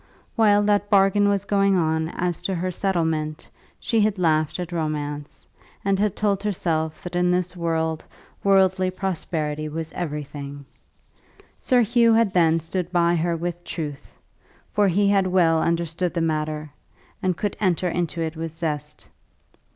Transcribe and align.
While 0.35 0.63
that 0.63 0.89
bargain 0.89 1.29
was 1.29 1.45
going 1.45 1.75
on 1.75 2.09
as 2.09 2.41
to 2.41 2.55
her 2.55 2.71
settlement, 2.71 3.47
she 3.79 4.01
had 4.01 4.17
laughed 4.17 4.59
at 4.59 4.71
romance, 4.71 5.47
and 5.85 5.99
had 5.99 6.15
told 6.15 6.41
herself 6.41 7.03
that 7.03 7.15
in 7.15 7.29
this 7.29 7.55
world 7.55 8.03
worldly 8.43 8.89
prosperity 8.89 9.69
was 9.69 9.93
everything. 9.93 10.65
Sir 11.59 11.81
Hugh 11.81 12.13
then 12.33 12.53
had 12.53 12.61
stood 12.63 12.91
by 12.91 13.13
her 13.15 13.35
with 13.37 13.63
truth, 13.63 14.17
for 14.71 14.87
he 14.87 15.07
had 15.07 15.27
well 15.27 15.61
understood 15.61 16.15
the 16.15 16.19
matter, 16.21 16.71
and 17.21 17.37
could 17.37 17.55
enter 17.59 17.87
into 17.87 18.21
it 18.23 18.35
with 18.35 18.53
zest. 18.53 19.07